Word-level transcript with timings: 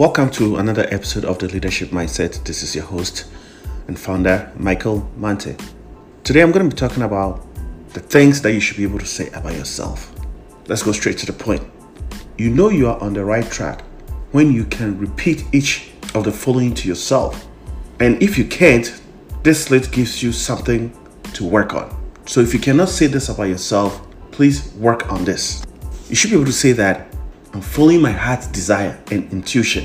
Welcome 0.00 0.30
to 0.30 0.56
another 0.56 0.86
episode 0.90 1.26
of 1.26 1.38
the 1.40 1.48
Leadership 1.48 1.90
Mindset. 1.90 2.42
This 2.44 2.62
is 2.62 2.74
your 2.74 2.86
host 2.86 3.26
and 3.86 3.98
founder, 3.98 4.50
Michael 4.56 5.06
Mante. 5.18 5.62
Today 6.24 6.40
I'm 6.40 6.52
going 6.52 6.66
to 6.66 6.74
be 6.74 6.80
talking 6.80 7.02
about 7.02 7.46
the 7.92 8.00
things 8.00 8.40
that 8.40 8.54
you 8.54 8.60
should 8.60 8.78
be 8.78 8.84
able 8.84 8.98
to 8.98 9.04
say 9.04 9.28
about 9.32 9.52
yourself. 9.52 10.10
Let's 10.68 10.82
go 10.82 10.92
straight 10.92 11.18
to 11.18 11.26
the 11.26 11.34
point. 11.34 11.62
You 12.38 12.48
know 12.48 12.70
you 12.70 12.88
are 12.88 12.98
on 12.98 13.12
the 13.12 13.22
right 13.22 13.44
track 13.50 13.82
when 14.32 14.54
you 14.54 14.64
can 14.64 14.98
repeat 14.98 15.44
each 15.52 15.90
of 16.14 16.24
the 16.24 16.32
following 16.32 16.72
to 16.76 16.88
yourself. 16.88 17.46
And 18.00 18.22
if 18.22 18.38
you 18.38 18.46
can't, 18.46 19.02
this 19.42 19.70
list 19.70 19.92
gives 19.92 20.22
you 20.22 20.32
something 20.32 20.96
to 21.34 21.44
work 21.44 21.74
on. 21.74 21.94
So 22.24 22.40
if 22.40 22.54
you 22.54 22.58
cannot 22.58 22.88
say 22.88 23.06
this 23.06 23.28
about 23.28 23.50
yourself, 23.50 24.00
please 24.30 24.72
work 24.76 25.12
on 25.12 25.26
this. 25.26 25.62
You 26.08 26.14
should 26.16 26.30
be 26.30 26.36
able 26.36 26.46
to 26.46 26.52
say 26.52 26.72
that 26.72 27.10
I'm 27.52 27.60
following 27.60 28.00
my 28.00 28.12
heart's 28.12 28.46
desire 28.46 29.02
and 29.10 29.30
intuition. 29.32 29.84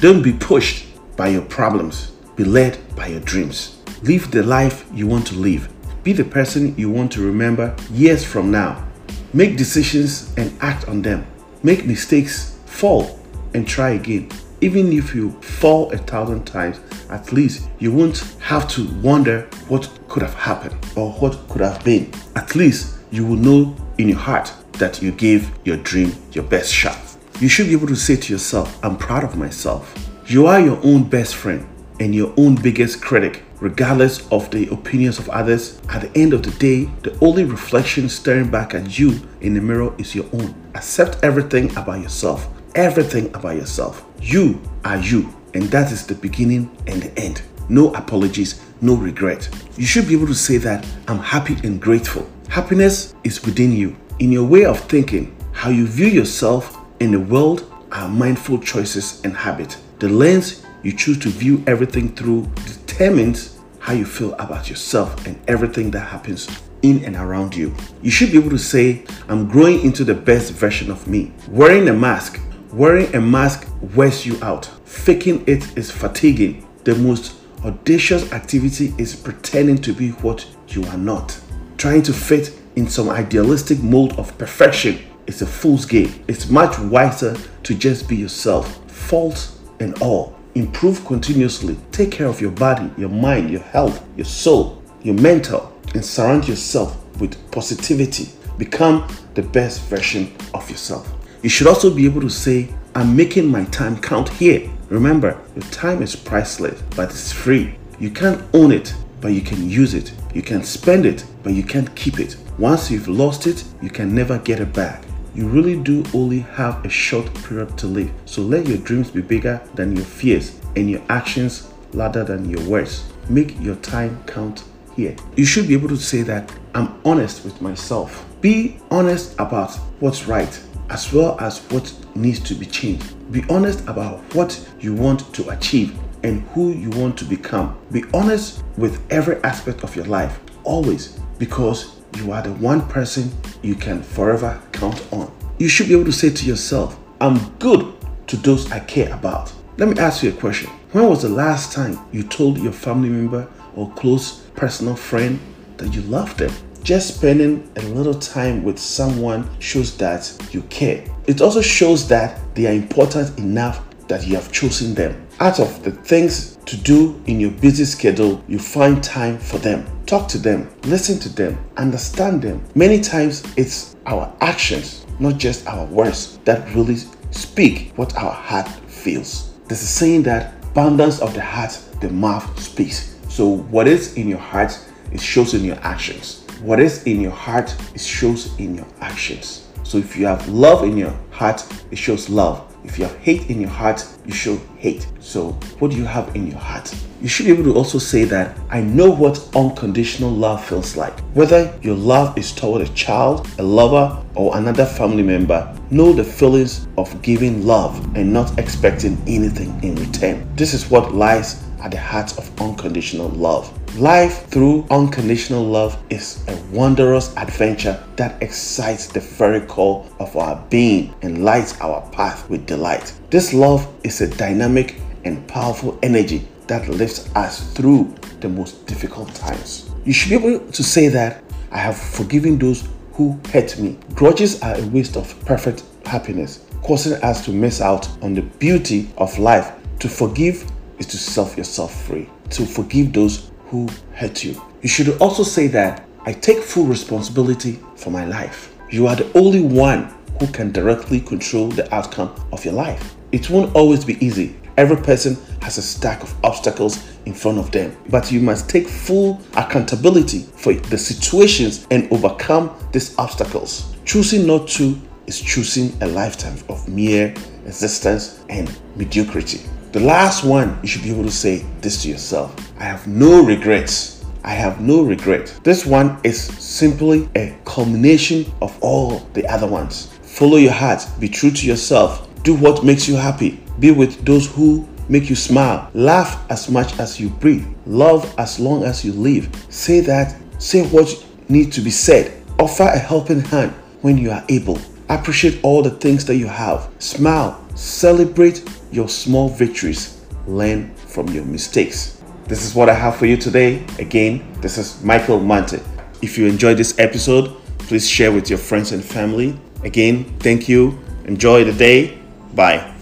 Don't 0.00 0.22
be 0.22 0.32
pushed 0.32 0.86
by 1.16 1.26
your 1.26 1.42
problems, 1.42 2.12
be 2.36 2.44
led 2.44 2.78
by 2.94 3.08
your 3.08 3.18
dreams. 3.18 3.82
Live 4.02 4.30
the 4.30 4.44
life 4.44 4.86
you 4.94 5.08
want 5.08 5.26
to 5.26 5.34
live. 5.34 5.68
Be 6.04 6.12
the 6.12 6.22
person 6.22 6.72
you 6.78 6.88
want 6.88 7.10
to 7.12 7.26
remember 7.26 7.74
years 7.90 8.24
from 8.24 8.48
now. 8.52 8.86
Make 9.32 9.56
decisions 9.56 10.32
and 10.36 10.56
act 10.60 10.86
on 10.86 11.02
them. 11.02 11.26
Make 11.64 11.84
mistakes, 11.84 12.60
fall, 12.66 13.18
and 13.54 13.66
try 13.66 13.90
again. 13.90 14.30
Even 14.60 14.92
if 14.92 15.16
you 15.16 15.32
fall 15.40 15.90
a 15.90 15.98
thousand 15.98 16.44
times, 16.44 16.78
at 17.10 17.32
least 17.32 17.68
you 17.80 17.90
won't 17.90 18.18
have 18.38 18.68
to 18.68 18.86
wonder 19.00 19.48
what 19.66 19.90
could 20.06 20.22
have 20.22 20.34
happened 20.34 20.76
or 20.94 21.10
what 21.14 21.48
could 21.48 21.60
have 21.60 21.82
been. 21.82 22.12
At 22.36 22.54
least 22.54 22.98
you 23.10 23.26
will 23.26 23.36
know 23.36 23.76
in 23.98 24.10
your 24.10 24.18
heart 24.18 24.52
that 24.74 25.02
you 25.02 25.10
gave 25.10 25.50
your 25.64 25.78
dream 25.78 26.14
your 26.30 26.44
best 26.44 26.72
shot. 26.72 27.07
You 27.40 27.48
should 27.48 27.68
be 27.68 27.72
able 27.72 27.86
to 27.86 27.94
say 27.94 28.16
to 28.16 28.32
yourself, 28.32 28.84
I'm 28.84 28.96
proud 28.96 29.22
of 29.22 29.36
myself. 29.36 29.94
You 30.26 30.46
are 30.46 30.58
your 30.58 30.80
own 30.84 31.04
best 31.04 31.36
friend 31.36 31.68
and 32.00 32.12
your 32.12 32.34
own 32.36 32.56
biggest 32.56 33.00
critic, 33.00 33.44
regardless 33.60 34.26
of 34.32 34.50
the 34.50 34.66
opinions 34.72 35.20
of 35.20 35.28
others. 35.30 35.80
At 35.88 36.02
the 36.02 36.20
end 36.20 36.32
of 36.32 36.42
the 36.42 36.50
day, 36.58 36.90
the 37.04 37.16
only 37.20 37.44
reflection 37.44 38.08
staring 38.08 38.50
back 38.50 38.74
at 38.74 38.98
you 38.98 39.20
in 39.40 39.54
the 39.54 39.60
mirror 39.60 39.94
is 39.98 40.16
your 40.16 40.24
own. 40.32 40.52
Accept 40.74 41.18
everything 41.22 41.70
about 41.76 42.00
yourself. 42.00 42.48
Everything 42.74 43.28
about 43.36 43.54
yourself. 43.54 44.04
You 44.20 44.60
are 44.84 44.98
you, 44.98 45.32
and 45.54 45.62
that 45.64 45.92
is 45.92 46.08
the 46.08 46.16
beginning 46.16 46.76
and 46.88 47.00
the 47.00 47.16
end. 47.16 47.42
No 47.68 47.94
apologies, 47.94 48.60
no 48.80 48.94
regret. 48.96 49.48
You 49.76 49.86
should 49.86 50.08
be 50.08 50.14
able 50.14 50.26
to 50.26 50.34
say 50.34 50.56
that 50.56 50.84
I'm 51.06 51.20
happy 51.20 51.56
and 51.62 51.80
grateful. 51.80 52.28
Happiness 52.48 53.14
is 53.22 53.44
within 53.44 53.70
you. 53.70 53.96
In 54.18 54.32
your 54.32 54.44
way 54.44 54.64
of 54.64 54.80
thinking, 54.80 55.36
how 55.52 55.70
you 55.70 55.86
view 55.86 56.08
yourself 56.08 56.77
in 57.00 57.12
the 57.12 57.20
world 57.20 57.72
are 57.92 58.08
mindful 58.08 58.58
choices 58.58 59.20
and 59.24 59.36
habits. 59.36 59.76
The 59.98 60.08
lens 60.08 60.64
you 60.82 60.92
choose 60.92 61.18
to 61.20 61.28
view 61.28 61.62
everything 61.66 62.14
through 62.14 62.50
determines 62.66 63.58
how 63.78 63.92
you 63.92 64.04
feel 64.04 64.34
about 64.34 64.68
yourself 64.68 65.26
and 65.26 65.40
everything 65.48 65.90
that 65.92 66.00
happens 66.00 66.48
in 66.82 67.04
and 67.04 67.16
around 67.16 67.54
you. 67.56 67.74
You 68.02 68.10
should 68.10 68.32
be 68.32 68.38
able 68.38 68.50
to 68.50 68.58
say, 68.58 69.04
I'm 69.28 69.48
growing 69.48 69.80
into 69.82 70.04
the 70.04 70.14
best 70.14 70.52
version 70.52 70.90
of 70.90 71.06
me. 71.06 71.32
Wearing 71.48 71.88
a 71.88 71.92
mask, 71.92 72.40
wearing 72.72 73.14
a 73.14 73.20
mask 73.20 73.68
wears 73.94 74.26
you 74.26 74.38
out. 74.42 74.66
Faking 74.84 75.44
it 75.46 75.76
is 75.76 75.90
fatiguing. 75.90 76.66
The 76.84 76.94
most 76.96 77.34
audacious 77.64 78.32
activity 78.32 78.94
is 78.98 79.16
pretending 79.16 79.78
to 79.78 79.92
be 79.92 80.10
what 80.10 80.46
you 80.68 80.84
are 80.84 80.98
not. 80.98 81.40
Trying 81.76 82.02
to 82.02 82.12
fit 82.12 82.60
in 82.76 82.88
some 82.88 83.08
idealistic 83.08 83.82
mold 83.82 84.18
of 84.18 84.36
perfection 84.38 84.98
is 85.28 85.42
a 85.42 85.46
fool's 85.46 85.84
game. 85.84 86.24
It's 86.26 86.50
much 86.50 86.78
wiser 86.78 87.36
to 87.62 87.74
just 87.74 88.08
be 88.08 88.16
yourself, 88.16 88.90
faults 88.90 89.60
and 89.78 90.00
all. 90.02 90.36
Improve 90.54 91.04
continuously. 91.04 91.76
Take 91.92 92.10
care 92.10 92.26
of 92.26 92.40
your 92.40 92.50
body, 92.50 92.90
your 92.96 93.10
mind, 93.10 93.50
your 93.50 93.60
health, 93.60 94.04
your 94.16 94.24
soul, 94.24 94.82
your 95.02 95.14
mental, 95.14 95.72
and 95.94 96.04
surround 96.04 96.48
yourself 96.48 96.96
with 97.20 97.36
positivity. 97.52 98.30
Become 98.56 99.06
the 99.34 99.42
best 99.42 99.82
version 99.82 100.34
of 100.54 100.68
yourself. 100.68 101.14
You 101.42 101.50
should 101.50 101.68
also 101.68 101.94
be 101.94 102.06
able 102.06 102.22
to 102.22 102.30
say, 102.30 102.74
I'm 102.94 103.14
making 103.14 103.46
my 103.46 103.64
time 103.66 104.00
count 104.00 104.28
here. 104.30 104.68
Remember, 104.88 105.40
your 105.54 105.64
time 105.66 106.02
is 106.02 106.16
priceless, 106.16 106.82
but 106.96 107.10
it's 107.10 107.30
free. 107.32 107.76
You 108.00 108.10
can't 108.10 108.42
own 108.54 108.72
it, 108.72 108.94
but 109.20 109.28
you 109.28 109.42
can 109.42 109.68
use 109.68 109.94
it. 109.94 110.12
You 110.34 110.42
can 110.42 110.64
spend 110.64 111.04
it, 111.06 111.24
but 111.42 111.52
you 111.52 111.62
can't 111.62 111.94
keep 111.94 112.18
it. 112.18 112.36
Once 112.58 112.90
you've 112.90 113.06
lost 113.08 113.46
it, 113.46 113.62
you 113.82 113.90
can 113.90 114.14
never 114.14 114.38
get 114.38 114.58
it 114.58 114.72
back. 114.72 115.04
You 115.34 115.48
really 115.48 115.78
do 115.78 116.04
only 116.14 116.40
have 116.40 116.84
a 116.84 116.88
short 116.88 117.32
period 117.44 117.76
to 117.78 117.86
live. 117.86 118.10
So 118.24 118.42
let 118.42 118.66
your 118.66 118.78
dreams 118.78 119.10
be 119.10 119.22
bigger 119.22 119.60
than 119.74 119.94
your 119.94 120.04
fears 120.04 120.58
and 120.76 120.90
your 120.90 121.02
actions 121.08 121.72
louder 121.92 122.24
than 122.24 122.48
your 122.48 122.62
words. 122.68 123.04
Make 123.28 123.60
your 123.60 123.76
time 123.76 124.22
count 124.26 124.64
here. 124.94 125.14
You 125.36 125.44
should 125.44 125.68
be 125.68 125.74
able 125.74 125.88
to 125.88 125.96
say 125.96 126.22
that 126.22 126.52
I'm 126.74 127.00
honest 127.04 127.44
with 127.44 127.60
myself. 127.60 128.26
Be 128.40 128.78
honest 128.90 129.34
about 129.38 129.74
what's 130.00 130.26
right 130.26 130.60
as 130.90 131.12
well 131.12 131.38
as 131.40 131.60
what 131.70 131.92
needs 132.16 132.40
to 132.40 132.54
be 132.54 132.66
changed. 132.66 133.14
Be 133.32 133.44
honest 133.50 133.86
about 133.86 134.18
what 134.34 134.58
you 134.80 134.94
want 134.94 135.32
to 135.34 135.50
achieve 135.50 135.98
and 136.22 136.42
who 136.48 136.72
you 136.72 136.90
want 136.90 137.16
to 137.18 137.24
become. 137.24 137.78
Be 137.92 138.04
honest 138.14 138.62
with 138.76 139.00
every 139.12 139.42
aspect 139.44 139.84
of 139.84 139.94
your 139.94 140.06
life, 140.06 140.40
always, 140.64 141.18
because 141.38 141.97
you 142.16 142.32
are 142.32 142.42
the 142.42 142.52
one 142.54 142.86
person 142.88 143.30
you 143.62 143.74
can 143.74 144.02
forever 144.02 144.60
count 144.72 145.06
on. 145.12 145.32
You 145.58 145.68
should 145.68 145.88
be 145.88 145.94
able 145.94 146.04
to 146.04 146.12
say 146.12 146.30
to 146.30 146.46
yourself, 146.46 146.98
I'm 147.20 147.50
good 147.58 147.94
to 148.28 148.36
those 148.36 148.70
I 148.70 148.80
care 148.80 149.12
about. 149.12 149.52
Let 149.76 149.88
me 149.88 149.98
ask 149.98 150.22
you 150.22 150.30
a 150.30 150.32
question. 150.32 150.70
When 150.92 151.08
was 151.08 151.22
the 151.22 151.28
last 151.28 151.72
time 151.72 151.98
you 152.12 152.22
told 152.22 152.58
your 152.58 152.72
family 152.72 153.08
member 153.08 153.48
or 153.76 153.90
close 153.92 154.40
personal 154.56 154.96
friend 154.96 155.38
that 155.76 155.94
you 155.94 156.02
love 156.02 156.36
them? 156.36 156.52
Just 156.82 157.16
spending 157.16 157.70
a 157.76 157.82
little 157.82 158.14
time 158.14 158.62
with 158.62 158.78
someone 158.78 159.48
shows 159.60 159.96
that 159.98 160.32
you 160.52 160.62
care. 160.62 161.04
It 161.26 161.40
also 161.40 161.60
shows 161.60 162.08
that 162.08 162.40
they 162.54 162.66
are 162.66 162.72
important 162.72 163.38
enough 163.38 163.84
that 164.08 164.26
you 164.26 164.34
have 164.36 164.50
chosen 164.50 164.94
them. 164.94 165.27
Out 165.40 165.60
of 165.60 165.84
the 165.84 165.92
things 165.92 166.56
to 166.66 166.76
do 166.76 167.22
in 167.26 167.38
your 167.38 167.52
busy 167.52 167.84
schedule, 167.84 168.42
you 168.48 168.58
find 168.58 169.02
time 169.04 169.38
for 169.38 169.58
them. 169.58 169.86
Talk 170.04 170.26
to 170.30 170.38
them, 170.38 170.68
listen 170.82 171.20
to 171.20 171.28
them, 171.28 171.56
understand 171.76 172.42
them. 172.42 172.60
Many 172.74 173.00
times 173.00 173.44
it's 173.56 173.94
our 174.06 174.34
actions, 174.40 175.06
not 175.20 175.38
just 175.38 175.64
our 175.68 175.86
words, 175.86 176.38
that 176.38 176.74
really 176.74 176.96
speak 177.30 177.92
what 177.94 178.16
our 178.16 178.32
heart 178.32 178.66
feels. 178.88 179.52
There's 179.68 179.82
a 179.82 179.86
saying 179.86 180.24
that 180.24 180.54
abundance 180.64 181.20
of 181.20 181.34
the 181.34 181.42
heart, 181.42 181.78
the 182.00 182.10
mouth 182.10 182.60
speaks. 182.60 183.16
So 183.28 183.46
what 183.46 183.86
is 183.86 184.14
in 184.14 184.28
your 184.28 184.38
heart, 184.38 184.76
it 185.12 185.20
shows 185.20 185.54
in 185.54 185.62
your 185.62 185.78
actions. 185.82 186.44
What 186.62 186.80
is 186.80 187.04
in 187.04 187.20
your 187.20 187.30
heart, 187.30 187.76
it 187.94 188.00
shows 188.00 188.58
in 188.58 188.74
your 188.74 188.86
actions. 189.00 189.68
So 189.84 189.98
if 189.98 190.16
you 190.16 190.26
have 190.26 190.48
love 190.48 190.82
in 190.82 190.96
your 190.96 191.16
heart, 191.30 191.64
it 191.92 191.96
shows 191.96 192.28
love. 192.28 192.67
If 192.88 192.98
you 192.98 193.04
have 193.04 193.18
hate 193.18 193.50
in 193.50 193.60
your 193.60 193.68
heart, 193.68 194.02
you 194.24 194.32
show 194.32 194.58
hate. 194.78 195.06
So, 195.20 195.50
what 195.78 195.90
do 195.90 195.96
you 195.98 196.06
have 196.06 196.34
in 196.34 196.46
your 196.46 196.58
heart? 196.58 196.94
You 197.20 197.28
should 197.28 197.44
be 197.44 197.52
able 197.52 197.64
to 197.64 197.74
also 197.74 197.98
say 197.98 198.24
that 198.24 198.56
I 198.70 198.80
know 198.80 199.10
what 199.10 199.46
unconditional 199.54 200.30
love 200.30 200.64
feels 200.64 200.96
like. 200.96 201.20
Whether 201.34 201.70
your 201.82 201.96
love 201.96 202.38
is 202.38 202.50
toward 202.50 202.80
a 202.80 202.88
child, 202.94 203.46
a 203.58 203.62
lover, 203.62 204.24
or 204.34 204.56
another 204.56 204.86
family 204.86 205.22
member, 205.22 205.70
know 205.90 206.14
the 206.14 206.24
feelings 206.24 206.88
of 206.96 207.20
giving 207.20 207.66
love 207.66 207.94
and 208.16 208.32
not 208.32 208.58
expecting 208.58 209.18
anything 209.26 209.78
in 209.84 209.94
return. 209.96 210.48
This 210.56 210.72
is 210.72 210.90
what 210.90 211.14
lies 211.14 211.62
at 211.80 211.90
the 211.90 211.98
heart 211.98 212.36
of 212.38 212.60
unconditional 212.60 213.28
love. 213.28 213.72
Life 213.98 214.46
through 214.46 214.86
unconditional 214.90 215.64
love 215.64 216.00
is 216.10 216.44
a 216.48 216.56
wondrous 216.72 217.34
adventure 217.36 218.02
that 218.16 218.42
excites 218.42 219.06
the 219.06 219.20
very 219.20 219.60
core 219.62 220.06
of 220.20 220.36
our 220.36 220.64
being 220.70 221.14
and 221.22 221.44
lights 221.44 221.80
our 221.80 222.08
path 222.10 222.48
with 222.48 222.66
delight. 222.66 223.12
This 223.30 223.52
love 223.52 223.86
is 224.04 224.20
a 224.20 224.28
dynamic 224.28 225.00
and 225.24 225.46
powerful 225.48 225.98
energy 226.02 226.46
that 226.66 226.88
lifts 226.88 227.34
us 227.34 227.72
through 227.72 228.14
the 228.40 228.48
most 228.48 228.86
difficult 228.86 229.34
times. 229.34 229.90
You 230.04 230.12
should 230.12 230.30
be 230.30 230.54
able 230.54 230.70
to 230.70 230.82
say 230.82 231.08
that 231.08 231.42
I 231.70 231.78
have 231.78 231.96
forgiven 231.96 232.58
those 232.58 232.88
who 233.14 233.38
hurt 233.52 233.78
me. 233.78 233.98
Grudges 234.14 234.62
are 234.62 234.76
a 234.76 234.86
waste 234.86 235.16
of 235.16 235.34
perfect 235.44 235.82
happiness, 236.06 236.64
causing 236.82 237.14
us 237.22 237.44
to 237.46 237.50
miss 237.50 237.80
out 237.80 238.08
on 238.22 238.34
the 238.34 238.42
beauty 238.42 239.10
of 239.18 239.36
life. 239.38 239.72
To 240.00 240.08
forgive 240.08 240.64
is 240.98 241.06
to 241.06 241.16
self 241.16 241.56
yourself 241.56 242.04
free, 242.06 242.28
to 242.50 242.66
forgive 242.66 243.12
those 243.12 243.50
who 243.66 243.88
hurt 244.14 244.44
you. 244.44 244.60
You 244.82 244.88
should 244.88 245.20
also 245.20 245.42
say 245.42 245.66
that 245.68 246.06
I 246.24 246.32
take 246.32 246.58
full 246.62 246.84
responsibility 246.84 247.78
for 247.96 248.10
my 248.10 248.24
life. 248.24 248.74
You 248.90 249.06
are 249.06 249.16
the 249.16 249.30
only 249.38 249.60
one 249.62 250.14
who 250.40 250.46
can 250.46 250.72
directly 250.72 251.20
control 251.20 251.68
the 251.68 251.92
outcome 251.94 252.34
of 252.52 252.64
your 252.64 252.74
life. 252.74 253.16
It 253.32 253.50
won't 253.50 253.74
always 253.74 254.04
be 254.04 254.24
easy. 254.24 254.56
Every 254.76 254.96
person 254.96 255.36
has 255.60 255.76
a 255.76 255.82
stack 255.82 256.22
of 256.22 256.34
obstacles 256.44 257.04
in 257.26 257.34
front 257.34 257.58
of 257.58 257.70
them, 257.72 257.96
but 258.08 258.30
you 258.30 258.40
must 258.40 258.70
take 258.70 258.86
full 258.86 259.40
accountability 259.56 260.42
for 260.54 260.72
the 260.72 260.96
situations 260.96 261.86
and 261.90 262.10
overcome 262.12 262.74
these 262.92 263.18
obstacles. 263.18 263.94
Choosing 264.04 264.46
not 264.46 264.68
to 264.68 264.98
is 265.26 265.40
choosing 265.40 265.92
a 266.02 266.06
lifetime 266.06 266.56
of 266.68 266.88
mere 266.88 267.34
existence 267.66 268.42
and 268.48 268.74
mediocrity. 268.96 269.60
The 269.92 270.00
last 270.00 270.44
one, 270.44 270.78
you 270.82 270.88
should 270.88 271.02
be 271.02 271.10
able 271.10 271.24
to 271.24 271.30
say 271.30 271.64
this 271.80 272.02
to 272.02 272.10
yourself 272.10 272.54
I 272.78 272.84
have 272.84 273.06
no 273.06 273.42
regrets. 273.42 274.22
I 274.44 274.50
have 274.50 274.80
no 274.80 275.02
regret. 275.02 275.58
This 275.62 275.86
one 275.86 276.18
is 276.24 276.40
simply 276.40 277.28
a 277.34 277.58
culmination 277.64 278.50
of 278.62 278.78
all 278.82 279.20
the 279.32 279.46
other 279.46 279.66
ones. 279.66 280.06
Follow 280.22 280.56
your 280.58 280.72
heart, 280.72 281.06
be 281.18 281.28
true 281.28 281.50
to 281.50 281.66
yourself, 281.66 282.28
do 282.44 282.54
what 282.54 282.84
makes 282.84 283.08
you 283.08 283.16
happy, 283.16 283.60
be 283.80 283.90
with 283.90 284.24
those 284.24 284.46
who 284.46 284.86
make 285.08 285.28
you 285.28 285.36
smile, 285.36 285.90
laugh 285.94 286.44
as 286.50 286.70
much 286.70 286.98
as 286.98 287.18
you 287.18 287.30
breathe, 287.30 287.66
love 287.86 288.32
as 288.38 288.60
long 288.60 288.84
as 288.84 289.04
you 289.04 289.12
live. 289.12 289.48
Say 289.70 290.00
that, 290.00 290.36
say 290.58 290.86
what 290.88 291.26
needs 291.48 291.74
to 291.76 291.80
be 291.80 291.90
said, 291.90 292.42
offer 292.58 292.84
a 292.84 292.98
helping 292.98 293.40
hand 293.40 293.72
when 294.02 294.16
you 294.18 294.30
are 294.30 294.44
able. 294.48 294.78
Appreciate 295.08 295.60
all 295.62 295.82
the 295.82 295.90
things 295.90 296.24
that 296.26 296.36
you 296.36 296.46
have. 296.46 296.90
Smile, 296.98 297.64
celebrate 297.78 298.68
your 298.90 299.08
small 299.08 299.48
victories, 299.48 300.20
learn 300.46 300.92
from 300.94 301.28
your 301.28 301.44
mistakes. 301.44 302.22
This 302.46 302.64
is 302.64 302.74
what 302.74 302.88
I 302.88 302.94
have 302.94 303.16
for 303.16 303.26
you 303.26 303.36
today. 303.36 303.84
Again, 303.98 304.52
this 304.60 304.78
is 304.78 305.02
Michael 305.04 305.38
Mante. 305.38 305.80
If 306.20 306.36
you 306.36 306.46
enjoyed 306.46 306.76
this 306.76 306.98
episode, 306.98 307.54
please 307.78 308.08
share 308.08 308.32
with 308.32 308.50
your 308.50 308.58
friends 308.58 308.92
and 308.92 309.04
family. 309.04 309.58
Again, 309.84 310.24
thank 310.40 310.68
you. 310.68 310.98
Enjoy 311.26 311.62
the 311.62 311.72
day. 311.72 312.18
Bye. 312.54 312.97